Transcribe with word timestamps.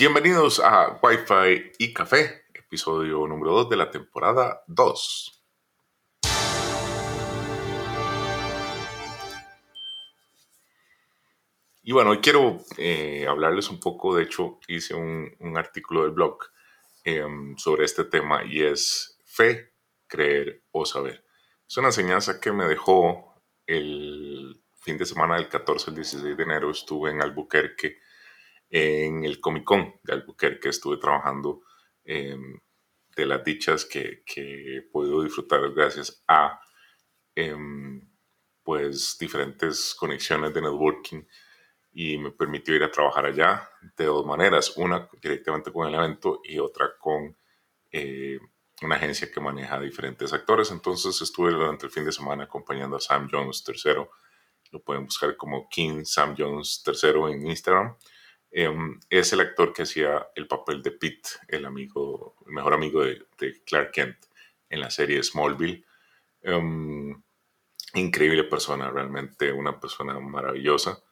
Bienvenidos 0.00 0.60
a 0.60 0.98
Wi-Fi 1.02 1.72
y 1.76 1.92
Café, 1.92 2.46
episodio 2.54 3.26
número 3.26 3.52
2 3.52 3.68
de 3.68 3.76
la 3.76 3.90
temporada 3.90 4.64
2. 4.66 5.44
Y 11.82 11.92
bueno, 11.92 12.12
hoy 12.12 12.20
quiero 12.20 12.64
eh, 12.78 13.26
hablarles 13.28 13.68
un 13.68 13.78
poco, 13.78 14.16
de 14.16 14.22
hecho 14.22 14.58
hice 14.68 14.94
un, 14.94 15.36
un 15.38 15.58
artículo 15.58 16.04
del 16.04 16.12
blog 16.12 16.44
em, 17.04 17.54
sobre 17.58 17.84
este 17.84 18.04
tema 18.04 18.42
y 18.46 18.62
es 18.62 19.20
fe, 19.26 19.74
creer 20.06 20.62
o 20.70 20.86
saber. 20.86 21.26
Es 21.68 21.76
una 21.76 21.88
enseñanza 21.88 22.40
que 22.40 22.52
me 22.52 22.64
dejó 22.64 23.34
el 23.66 24.62
fin 24.76 24.96
de 24.96 25.04
semana 25.04 25.36
del 25.36 25.50
14 25.50 25.90
al 25.90 25.96
16 25.96 26.38
de 26.38 26.42
enero, 26.42 26.70
estuve 26.70 27.10
en 27.10 27.20
Albuquerque 27.20 27.98
en 28.70 29.24
el 29.24 29.40
Comic 29.40 29.64
Con 29.64 29.94
de 30.02 30.12
Albuquerque 30.12 30.68
estuve 30.68 30.96
trabajando 30.98 31.62
em, 32.04 32.58
de 33.16 33.26
las 33.26 33.44
dichas 33.44 33.84
que, 33.84 34.22
he 34.36 34.82
podido 34.82 35.22
disfrutar 35.22 35.60
gracias 35.72 36.22
a 36.28 36.60
em, 37.34 38.08
pues 38.62 39.16
diferentes 39.18 39.94
conexiones 39.98 40.54
de 40.54 40.62
networking 40.62 41.22
y 41.92 42.18
me 42.18 42.30
permitió 42.30 42.74
ir 42.74 42.84
a 42.84 42.90
trabajar 42.90 43.26
allá 43.26 43.68
de 43.96 44.04
dos 44.04 44.24
maneras, 44.24 44.76
una 44.76 45.08
directamente 45.20 45.72
con 45.72 45.88
el 45.88 45.94
evento 45.94 46.40
y 46.44 46.58
otra 46.60 46.96
con 46.98 47.36
eh, 47.90 48.38
una 48.82 48.96
agencia 48.96 49.30
que 49.32 49.40
maneja 49.40 49.80
diferentes 49.80 50.32
actores. 50.32 50.70
Entonces 50.70 51.20
estuve 51.20 51.50
durante 51.50 51.86
el 51.86 51.92
fin 51.92 52.04
de 52.04 52.12
semana 52.12 52.44
acompañando 52.44 52.96
a 52.96 53.00
Sam 53.00 53.28
Jones 53.30 53.64
III. 53.66 54.06
Lo 54.70 54.82
pueden 54.82 55.04
buscar 55.04 55.36
como 55.36 55.68
King 55.68 56.04
Sam 56.04 56.36
Jones 56.38 56.82
III 56.86 57.32
en 57.32 57.46
Instagram. 57.46 57.96
Em, 58.52 58.98
es 59.08 59.32
el 59.32 59.40
actor 59.40 59.72
que 59.72 59.82
hacía 59.82 60.28
el 60.34 60.48
papel 60.48 60.82
de 60.82 60.90
Pete, 60.90 61.30
el 61.46 61.64
amigo, 61.64 62.36
mejor 62.46 62.74
amigo 62.74 63.02
de, 63.04 63.26
Clark 63.64 63.92
Kent 63.92 64.16
en 64.68 64.80
la 64.80 64.90
serie 64.90 65.22
Smallville. 65.22 65.84
Em, 66.42 67.22
increíble 67.94 68.44
persona, 68.44 68.90
realmente 68.90 69.52
una 69.52 69.78
persona 69.78 70.18
maravillosa 70.20 71.02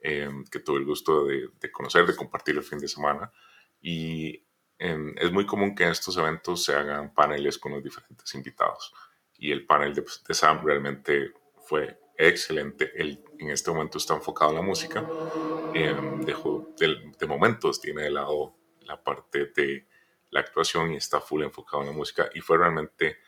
em, 0.00 0.44
que 0.44 0.60
tuve 0.60 0.78
el 0.78 0.84
gusto 0.84 1.26
de, 1.26 1.50
conocer, 1.72 2.06
de 2.06 2.16
compartir 2.16 2.56
el 2.56 2.62
fin 2.62 2.78
de 2.78 2.88
semana. 2.88 3.32
Y 3.80 4.44
es 4.78 5.32
muy 5.32 5.46
común 5.46 5.74
que 5.74 5.84
en 5.84 5.90
estos 5.90 6.16
eventos 6.18 6.64
se 6.64 6.74
hagan 6.74 7.14
paneles 7.14 7.58
con 7.58 7.72
los 7.72 7.82
diferentes 7.82 8.34
invitados. 8.34 8.92
Y 9.38 9.52
el 9.52 9.66
panel 9.66 9.94
de 9.94 10.34
Sam 10.34 10.64
realmente 10.64 11.32
fue 11.66 11.98
excelente. 12.16 12.92
Él 12.94 13.22
en 13.38 13.50
este 13.50 13.70
momento 13.70 13.98
está 13.98 14.14
enfocado 14.14 14.50
en 14.50 14.56
la 14.56 14.62
música. 14.62 15.06
dejó 16.24 16.74
de, 16.78 17.26
momentos 17.26 17.80
tiene 17.80 18.02
de 18.02 18.10
lado 18.10 18.56
la 18.82 19.02
parte 19.02 19.46
de 19.54 19.86
la 20.30 20.40
actuación 20.40 20.92
y 20.92 20.96
está 20.96 21.20
full 21.20 21.42
enfocado 21.42 21.82
en 21.82 21.90
la 21.90 21.94
música. 21.94 22.30
Y 22.34 22.40
fue 22.40 22.58
realmente 22.58 23.18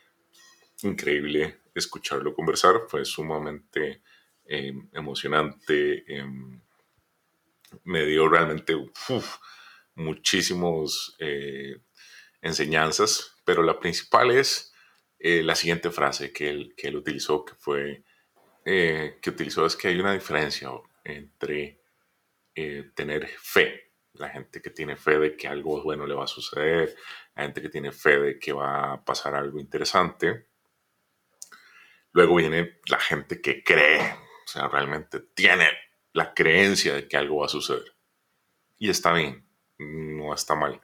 increíble 0.83 1.61
escucharlo 1.75 2.35
conversar. 2.35 2.83
Fue 2.89 3.05
sumamente 3.05 4.03
em, 4.45 4.89
emocionante. 4.93 6.05
Em, 6.07 6.61
me 7.85 8.05
dio 8.07 8.29
realmente 8.29 8.75
muchísimos 9.95 11.17
eh, 11.19 11.81
enseñanzas, 12.41 13.37
pero 13.45 13.63
la 13.63 13.79
principal 13.79 14.31
es 14.31 14.73
eh, 15.19 15.43
la 15.43 15.55
siguiente 15.55 15.91
frase 15.91 16.33
que 16.33 16.49
él, 16.49 16.75
que 16.77 16.89
él 16.89 16.97
utilizó, 16.97 17.45
que 17.45 17.55
fue 17.55 18.05
eh, 18.71 19.19
que 19.23 19.31
utilizó 19.31 19.65
es 19.65 19.77
que 19.77 19.89
hay 19.89 19.99
una 19.99 20.13
diferencia 20.13 20.69
entre 21.03 21.81
eh, 22.55 22.91
tener 22.95 23.27
fe, 23.27 23.95
la 24.13 24.29
gente 24.29 24.61
que 24.61 24.69
tiene 24.69 24.95
fe 24.95 25.19
de 25.19 25.37
que 25.39 25.49
algo 25.49 25.83
bueno 25.83 26.07
le 26.07 26.15
va 26.15 26.25
a 26.25 26.27
suceder, 26.27 26.95
la 27.35 27.45
gente 27.45 27.63
que 27.63 27.71
tiene 27.71 27.93
fe 27.93 28.19
de 28.19 28.39
que 28.39 28.53
va 28.53 28.93
a 28.93 29.03
pasar 29.03 29.35
algo 29.35 29.59
interesante. 29.59 30.49
Luego 32.13 32.35
viene 32.35 32.81
la 32.91 33.01
gente 33.01 33.41
que 33.41 33.65
cree, 33.65 34.03
o 34.03 34.47
sea, 34.47 34.69
realmente 34.69 35.21
tiene 35.21 35.67
la 36.13 36.35
creencia 36.35 36.93
de 36.93 37.09
que 37.09 37.17
algo 37.17 37.39
va 37.39 37.47
a 37.47 37.49
suceder. 37.49 37.97
Y 38.77 38.91
está 38.91 39.15
bien, 39.15 39.49
no 39.79 40.35
está 40.35 40.55
mal, 40.55 40.79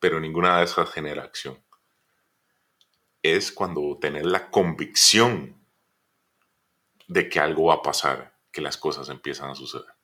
pero 0.00 0.20
ninguna 0.20 0.56
de 0.56 0.64
esas 0.64 0.90
genera 0.90 1.24
acción. 1.24 1.62
Es 3.20 3.52
cuando 3.52 3.98
tener 4.00 4.24
la 4.24 4.48
convicción 4.48 5.65
de 7.06 7.28
que 7.28 7.40
algo 7.40 7.66
va 7.66 7.74
a 7.74 7.82
pasar, 7.82 8.34
que 8.50 8.60
las 8.60 8.76
cosas 8.76 9.08
empiezan 9.08 9.50
a 9.50 9.54
suceder. 9.54 9.94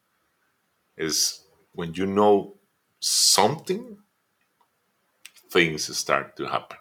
Es 0.97 1.49
when 1.73 1.93
you 1.93 2.07
know 2.07 2.61
something, 2.99 3.99
things 5.51 5.89
start 5.97 6.37
to 6.37 6.47
happen. 6.47 6.79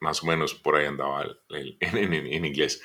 Más 0.00 0.22
o 0.22 0.26
menos 0.26 0.54
por 0.54 0.76
ahí 0.76 0.86
andaba 0.86 1.24
en, 1.50 2.44
inglés. 2.44 2.82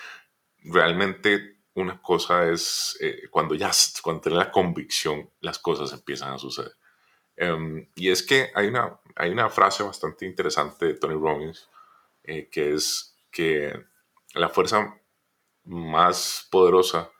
Realmente 0.63 1.59
una 1.73 2.01
cosa 2.01 2.49
es 2.49 2.97
eh, 3.01 3.27
cuando 3.29 3.55
ya 3.55 3.71
cuando 4.01 4.21
tienes 4.21 4.39
la 4.39 4.51
convicción, 4.51 5.29
las 5.41 5.59
cosas 5.59 5.91
empiezan 5.93 6.33
a 6.33 6.37
suceder. 6.37 6.75
Em, 7.35 7.89
y 7.95 8.09
es 8.09 8.23
que 8.23 8.51
hay 8.53 8.67
una, 8.67 8.99
hay 9.15 9.31
una 9.31 9.49
frase 9.49 9.83
bastante 9.83 10.25
interesante 10.25 10.87
de 10.87 10.93
Tony 10.95 11.13
Robbins 11.13 11.69
eh, 12.23 12.49
que 12.51 12.73
es 12.73 13.17
que 13.31 13.73
la 14.33 14.49
fuerza 14.49 14.98
más 15.69 16.47
poderosa 16.49 17.11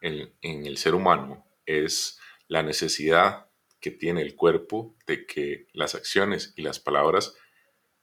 en, 0.00 0.34
el 0.42 0.76
ser 0.76 0.94
humano 0.94 1.46
es 1.64 2.18
la 2.48 2.62
necesidad 2.62 3.48
que 3.80 3.90
tiene 3.90 4.20
el 4.20 4.34
cuerpo 4.34 4.96
de 5.06 5.26
que 5.26 5.68
las 5.72 5.94
acciones 5.94 6.52
y 6.56 6.62
las 6.62 6.80
palabras 6.80 7.34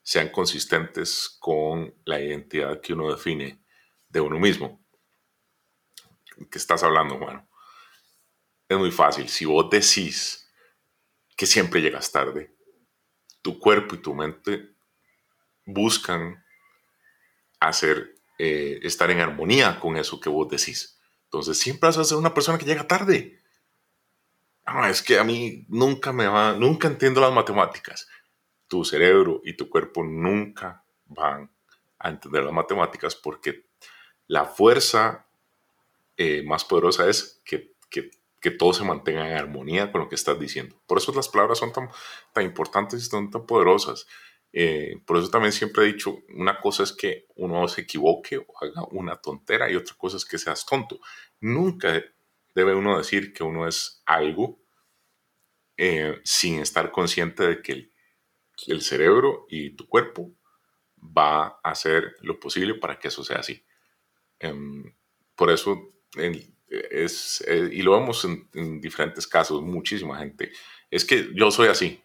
sean 0.01 0.29
consistentes 0.29 1.37
con 1.39 1.93
la 2.05 2.19
identidad 2.19 2.79
que 2.81 2.93
uno 2.93 3.11
define 3.11 3.61
de 4.07 4.21
uno 4.21 4.39
mismo. 4.39 4.81
¿Qué 6.49 6.57
estás 6.57 6.83
hablando, 6.83 7.19
bueno? 7.19 7.47
Es 8.67 8.77
muy 8.77 8.91
fácil. 8.91 9.27
Si 9.27 9.45
vos 9.45 9.69
decís 9.69 10.49
que 11.35 11.45
siempre 11.45 11.81
llegas 11.81 12.11
tarde, 12.11 12.55
tu 13.41 13.59
cuerpo 13.59 13.95
y 13.95 14.01
tu 14.01 14.15
mente 14.15 14.73
buscan 15.65 16.43
hacer 17.59 18.20
eh, 18.43 18.79
estar 18.81 19.11
en 19.11 19.19
armonía 19.19 19.79
con 19.79 19.97
eso 19.97 20.19
que 20.19 20.27
vos 20.27 20.49
decís. 20.49 20.99
Entonces 21.25 21.59
siempre 21.59 21.89
vas 21.89 21.99
a 21.99 22.03
ser 22.03 22.17
una 22.17 22.33
persona 22.33 22.57
que 22.57 22.65
llega 22.65 22.87
tarde. 22.87 23.39
No, 24.65 24.83
es 24.87 25.03
que 25.03 25.19
a 25.19 25.23
mí 25.23 25.63
nunca 25.69 26.11
me 26.11 26.25
va, 26.25 26.53
nunca 26.53 26.87
entiendo 26.87 27.21
las 27.21 27.31
matemáticas. 27.31 28.09
Tu 28.67 28.83
cerebro 28.83 29.41
y 29.43 29.55
tu 29.55 29.69
cuerpo 29.69 30.03
nunca 30.03 30.83
van 31.05 31.51
a 31.99 32.09
entender 32.09 32.43
las 32.43 32.51
matemáticas 32.51 33.13
porque 33.13 33.67
la 34.25 34.45
fuerza 34.45 35.27
eh, 36.17 36.41
más 36.43 36.65
poderosa 36.65 37.07
es 37.07 37.43
que, 37.45 37.75
que, 37.91 38.09
que, 38.39 38.49
todo 38.49 38.73
se 38.73 38.83
mantenga 38.83 39.29
en 39.29 39.37
armonía 39.37 39.91
con 39.91 40.01
lo 40.01 40.09
que 40.09 40.15
estás 40.15 40.39
diciendo. 40.39 40.81
Por 40.87 40.97
eso 40.97 41.13
las 41.13 41.29
palabras 41.29 41.59
son 41.59 41.73
tan, 41.73 41.91
tan 42.33 42.43
importantes 42.43 43.03
y 43.03 43.05
son 43.05 43.29
tan 43.29 43.45
poderosas. 43.45 44.07
Eh, 44.53 45.01
por 45.05 45.17
eso 45.17 45.29
también 45.29 45.53
siempre 45.53 45.83
he 45.83 45.93
dicho, 45.93 46.19
una 46.35 46.59
cosa 46.59 46.83
es 46.83 46.91
que 46.91 47.27
uno 47.35 47.67
se 47.67 47.81
equivoque 47.81 48.37
o 48.37 48.45
haga 48.61 48.83
una 48.91 49.15
tontera 49.15 49.71
y 49.71 49.75
otra 49.75 49.95
cosa 49.97 50.17
es 50.17 50.25
que 50.25 50.37
seas 50.37 50.65
tonto. 50.65 50.99
Nunca 51.39 52.03
debe 52.53 52.75
uno 52.75 52.97
decir 52.97 53.33
que 53.33 53.43
uno 53.43 53.67
es 53.67 54.01
algo 54.05 54.59
eh, 55.77 56.19
sin 56.23 56.59
estar 56.59 56.91
consciente 56.91 57.43
de 57.47 57.61
que 57.61 57.91
el, 58.67 58.81
cerebro 58.81 59.45
y 59.49 59.71
tu 59.71 59.87
cuerpo 59.87 60.31
va 60.97 61.59
a 61.63 61.71
hacer 61.71 62.15
lo 62.21 62.39
posible 62.39 62.75
para 62.75 62.99
que 62.99 63.07
eso 63.07 63.23
sea 63.23 63.37
así. 63.37 63.65
Em, 64.39 64.93
por 65.35 65.49
eso 65.49 65.93
es, 66.67 67.43
eh, 67.47 67.69
y 67.71 67.81
lo 67.81 67.93
vemos 67.93 68.25
en 68.25 68.81
diferentes 68.81 69.25
casos, 69.25 69.61
muchísima 69.61 70.19
gente, 70.19 70.51
es 70.91 71.05
que 71.05 71.29
yo 71.33 71.49
soy 71.51 71.69
así, 71.69 72.03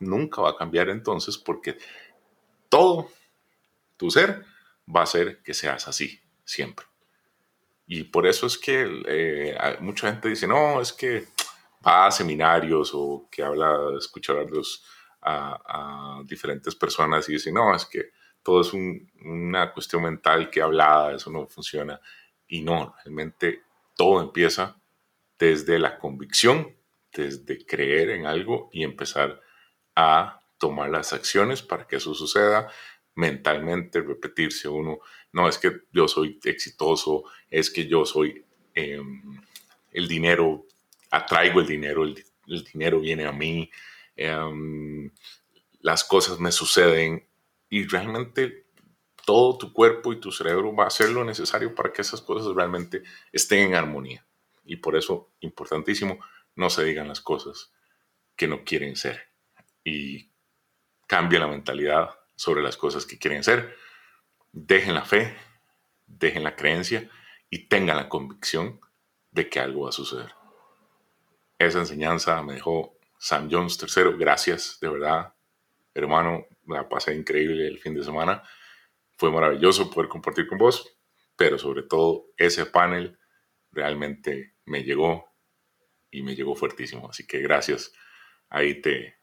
nunca 0.00 0.42
va 0.42 0.50
a 0.50 0.56
cambiar 0.56 0.88
entonces 0.88 1.38
porque 1.38 1.78
todo 2.68 3.10
tu 3.96 4.10
ser 4.10 4.44
va 4.94 5.02
a 5.02 5.06
ser 5.06 5.42
que 5.42 5.54
seas 5.54 5.88
así 5.88 6.20
siempre. 6.44 6.86
Y 7.86 8.04
por 8.04 8.26
eso 8.26 8.46
es 8.46 8.58
que 8.58 9.02
eh, 9.06 9.56
mucha 9.80 10.10
gente 10.10 10.28
dice, 10.28 10.46
no, 10.46 10.80
es 10.80 10.92
que 10.92 11.26
va 11.86 12.06
a 12.06 12.10
seminarios 12.10 12.90
o 12.94 13.28
que 13.30 13.42
habla, 13.42 13.76
escucha 13.98 14.34
a, 15.22 15.58
a, 15.66 16.22
diferentes 16.24 16.74
personas 16.74 17.28
y 17.28 17.32
dice, 17.32 17.50
no, 17.50 17.74
es 17.74 17.86
que 17.86 18.10
todo 18.42 18.60
es 18.60 18.72
una 18.72 19.72
cuestión 19.72 20.02
mental 20.02 20.50
que 20.50 20.60
hablada, 20.60 21.14
eso 21.14 21.30
no 21.30 21.46
funciona. 21.46 22.00
Y 22.46 22.62
no, 22.62 22.94
realmente 23.04 23.62
todo 23.96 24.20
empieza 24.20 24.76
desde 25.38 25.78
la 25.78 25.98
convicción, 25.98 26.76
desde 27.12 27.64
creer 27.64 28.10
en 28.10 28.26
algo 28.26 28.68
y 28.72 28.84
empezar 28.84 29.40
a 30.00 30.40
tomar 30.58 30.90
las 30.90 31.12
acciones 31.12 31.60
para 31.60 31.88
que 31.88 31.96
eso 31.96 32.14
suceda 32.14 32.70
mentalmente, 33.16 34.00
repetirse 34.00 34.68
uno, 34.68 35.00
no 35.32 35.48
es 35.48 35.58
que 35.58 35.72
yo 35.92 36.06
soy 36.06 36.38
exitoso, 36.44 37.24
es 37.50 37.68
que 37.68 37.88
yo 37.88 38.06
soy 38.06 38.44
em, 38.74 39.42
el 39.90 40.06
dinero, 40.06 40.66
atraigo 41.10 41.60
el 41.60 41.66
dinero, 41.66 42.04
el, 42.04 42.24
dinero 42.72 43.00
viene 43.00 43.26
a 43.26 43.32
mí, 43.32 43.68
em, 44.14 45.10
las 45.80 46.04
cosas 46.04 46.38
me 46.38 46.52
suceden 46.52 47.26
y 47.68 47.84
realmente 47.88 48.66
todo 49.26 49.58
tu 49.58 49.72
cuerpo 49.72 50.12
y 50.12 50.20
tu 50.20 50.30
cerebro 50.30 50.72
va 50.76 50.84
a 50.84 50.88
hacer 50.88 51.10
lo 51.10 51.24
necesario 51.24 51.74
para 51.74 51.92
que 51.92 52.02
esas 52.02 52.22
cosas 52.22 52.54
realmente 52.54 53.02
estén 53.32 53.66
en 53.70 53.74
armonía. 53.74 54.24
Y 54.64 54.76
por 54.76 54.96
eso, 54.96 55.32
importantísimo, 55.40 56.20
no 56.54 56.70
se 56.70 56.84
digan 56.84 57.08
las 57.08 57.20
cosas 57.20 57.72
que 58.36 58.46
no 58.46 58.62
quieren 58.64 58.94
ser. 58.94 59.27
Y 59.88 60.30
cambia 61.06 61.40
la 61.40 61.46
mentalidad 61.46 62.10
sobre 62.36 62.62
las 62.62 62.76
cosas 62.76 63.06
que 63.06 63.18
quieren 63.18 63.42
ser. 63.42 63.74
Dejen 64.52 64.94
la 64.94 65.04
fe, 65.04 65.34
dejen 66.06 66.44
la 66.44 66.54
creencia 66.54 67.08
y 67.48 67.68
tengan 67.68 67.96
la 67.96 68.08
convicción 68.08 68.80
de 69.30 69.48
que 69.48 69.60
algo 69.60 69.84
va 69.84 69.88
a 69.88 69.92
suceder. 69.92 70.32
Esa 71.58 71.78
enseñanza 71.78 72.42
me 72.42 72.54
dejó 72.54 72.98
Sam 73.18 73.48
Jones 73.50 73.78
III. 73.82 74.16
Gracias, 74.18 74.78
de 74.80 74.88
verdad, 74.88 75.34
hermano. 75.94 76.46
La 76.66 76.86
pasé 76.86 77.14
increíble 77.14 77.66
el 77.66 77.78
fin 77.78 77.94
de 77.94 78.04
semana. 78.04 78.42
Fue 79.16 79.32
maravilloso 79.32 79.90
poder 79.90 80.08
compartir 80.08 80.46
con 80.46 80.58
vos, 80.58 80.98
pero 81.34 81.58
sobre 81.58 81.82
todo 81.82 82.26
ese 82.36 82.66
panel 82.66 83.18
realmente 83.72 84.54
me 84.66 84.82
llegó 84.82 85.34
y 86.10 86.22
me 86.22 86.36
llegó 86.36 86.54
fuertísimo. 86.54 87.08
Así 87.08 87.26
que 87.26 87.40
gracias. 87.40 87.92
Ahí 88.50 88.80
te, 88.80 89.17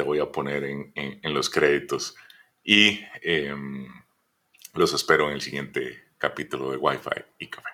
te 0.00 0.06
voy 0.06 0.18
a 0.18 0.32
poner 0.32 0.64
en, 0.64 1.34
los 1.34 1.50
créditos. 1.50 2.16
Y 2.64 3.00
em, 3.20 3.86
los 4.72 4.94
espero 4.94 5.28
en 5.28 5.34
el 5.34 5.42
siguiente 5.42 6.14
capítulo 6.16 6.70
de 6.70 6.78
Wi-Fi 6.78 7.22
y 7.38 7.48
Café. 7.48 7.68